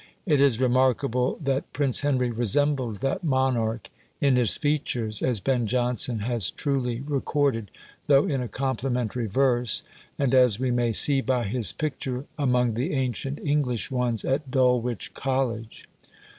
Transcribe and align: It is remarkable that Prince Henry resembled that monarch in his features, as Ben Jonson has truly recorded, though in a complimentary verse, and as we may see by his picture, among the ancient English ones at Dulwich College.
It 0.25 0.39
is 0.39 0.59
remarkable 0.59 1.37
that 1.43 1.71
Prince 1.73 2.01
Henry 2.01 2.31
resembled 2.31 3.01
that 3.01 3.23
monarch 3.23 3.91
in 4.19 4.35
his 4.35 4.57
features, 4.57 5.21
as 5.21 5.39
Ben 5.39 5.67
Jonson 5.67 6.21
has 6.21 6.49
truly 6.49 7.01
recorded, 7.01 7.69
though 8.07 8.25
in 8.25 8.41
a 8.41 8.47
complimentary 8.47 9.27
verse, 9.27 9.83
and 10.17 10.33
as 10.33 10.59
we 10.59 10.71
may 10.71 10.91
see 10.91 11.21
by 11.21 11.43
his 11.43 11.71
picture, 11.71 12.25
among 12.35 12.73
the 12.73 12.93
ancient 12.93 13.37
English 13.43 13.91
ones 13.91 14.25
at 14.25 14.49
Dulwich 14.49 15.13
College. 15.13 15.87